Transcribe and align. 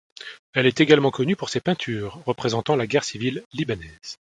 Elle 0.53 0.65
est 0.65 0.81
également 0.81 1.11
connue 1.11 1.35
pour 1.35 1.49
ses 1.49 1.59
peintures 1.59 2.23
représentant 2.25 2.75
la 2.75 2.87
guerre 2.87 3.03
civile 3.03 3.43
libanaise. 3.53 4.17